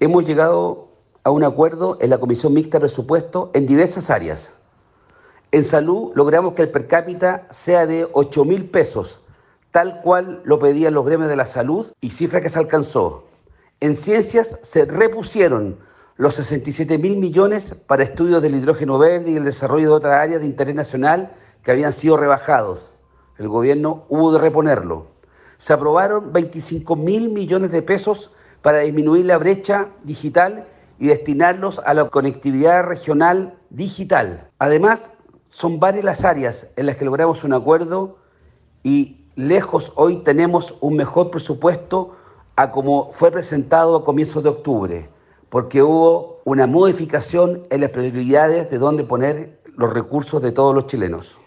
Hemos 0.00 0.24
llegado 0.24 0.90
a 1.24 1.32
un 1.32 1.42
acuerdo 1.42 1.98
en 2.00 2.10
la 2.10 2.18
Comisión 2.18 2.54
Mixta 2.54 2.78
de 2.78 2.82
Presupuesto 2.82 3.50
en 3.52 3.66
diversas 3.66 4.10
áreas. 4.10 4.52
En 5.50 5.64
salud 5.64 6.12
logramos 6.14 6.54
que 6.54 6.62
el 6.62 6.70
per 6.70 6.86
cápita 6.86 7.48
sea 7.50 7.84
de 7.84 8.08
8 8.12 8.44
mil 8.44 8.70
pesos, 8.70 9.20
tal 9.72 10.00
cual 10.02 10.40
lo 10.44 10.60
pedían 10.60 10.94
los 10.94 11.04
gremios 11.04 11.28
de 11.28 11.34
la 11.34 11.46
salud 11.46 11.92
y 12.00 12.10
cifra 12.10 12.40
que 12.40 12.48
se 12.48 12.60
alcanzó. 12.60 13.24
En 13.80 13.96
ciencias 13.96 14.60
se 14.62 14.84
repusieron 14.84 15.80
los 16.14 16.36
67 16.36 16.96
mil 16.98 17.16
millones 17.16 17.74
para 17.88 18.04
estudios 18.04 18.40
del 18.40 18.54
hidrógeno 18.54 18.98
verde 18.98 19.32
y 19.32 19.36
el 19.36 19.44
desarrollo 19.44 19.88
de 19.88 19.94
otras 19.94 20.14
áreas 20.14 20.40
de 20.40 20.46
interés 20.46 20.76
nacional 20.76 21.32
que 21.64 21.72
habían 21.72 21.92
sido 21.92 22.16
rebajados. 22.16 22.92
El 23.36 23.48
gobierno 23.48 24.04
hubo 24.08 24.30
de 24.30 24.38
reponerlo. 24.38 25.08
Se 25.56 25.72
aprobaron 25.72 26.32
25 26.32 26.94
mil 26.94 27.30
millones 27.30 27.72
de 27.72 27.82
pesos 27.82 28.30
para 28.62 28.80
disminuir 28.80 29.26
la 29.26 29.38
brecha 29.38 29.88
digital 30.04 30.66
y 30.98 31.08
destinarlos 31.08 31.80
a 31.84 31.94
la 31.94 32.08
conectividad 32.10 32.84
regional 32.84 33.54
digital. 33.70 34.50
Además, 34.58 35.10
son 35.50 35.80
varias 35.80 36.04
las 36.04 36.24
áreas 36.24 36.68
en 36.76 36.86
las 36.86 36.96
que 36.96 37.04
logramos 37.04 37.44
un 37.44 37.52
acuerdo 37.52 38.18
y 38.82 39.26
lejos 39.36 39.92
hoy 39.94 40.16
tenemos 40.24 40.74
un 40.80 40.96
mejor 40.96 41.30
presupuesto 41.30 42.16
a 42.56 42.70
como 42.72 43.12
fue 43.12 43.30
presentado 43.30 43.96
a 43.96 44.04
comienzos 44.04 44.42
de 44.42 44.48
octubre, 44.48 45.08
porque 45.48 45.82
hubo 45.82 46.40
una 46.44 46.66
modificación 46.66 47.64
en 47.70 47.82
las 47.82 47.90
prioridades 47.90 48.70
de 48.70 48.78
dónde 48.78 49.04
poner 49.04 49.60
los 49.76 49.92
recursos 49.92 50.42
de 50.42 50.50
todos 50.50 50.74
los 50.74 50.86
chilenos. 50.86 51.38